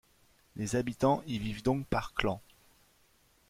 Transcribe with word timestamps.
Les 0.55 0.75
habitants 0.75 1.21
y 1.27 1.37
vivent 1.37 1.61
donc 1.61 1.85
par 1.85 2.15
clan. 2.15 2.41